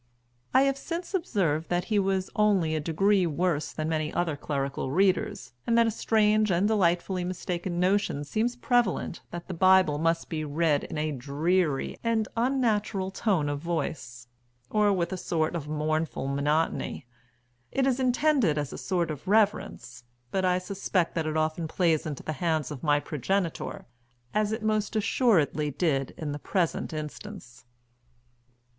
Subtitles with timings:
[0.51, 4.89] I have since observed that he was only a degree worse than many other clerical
[4.89, 10.27] readers, and that a strange and delightfully mistaken notion seems prevalent that the Bible must
[10.27, 14.25] be read in a dreary and unnatural tone of voice,
[14.71, 17.05] or with a sort of mournful monotony;
[17.71, 22.07] it is intended as a sort of reverence, but I suspect that it often plays
[22.07, 23.85] into the hands of my progenitor,
[24.33, 27.65] as it most assuredly did in the present instance.